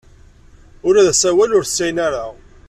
[0.87, 2.25] Ula d asawal ur t-sɛin ara.